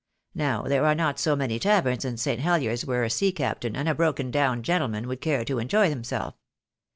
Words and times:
Now, 0.33 0.63
there 0.63 0.83
are 0.87 0.95
not 0.95 1.19
so 1.19 1.35
many 1.35 1.59
taverns 1.59 2.03
in 2.05 2.17
St. 2.17 2.41
Heliers 2.41 2.85
where 2.87 3.03
a 3.03 3.09
sea 3.11 3.31
captain, 3.31 3.75
and 3.75 3.87
a 3.87 3.93
broken 3.93 4.31
down 4.31 4.63
gentleman, 4.63 5.07
would 5.07 5.21
care 5.21 5.45
to 5.45 5.59
enjoy 5.59 5.89
himself. 5.89 6.33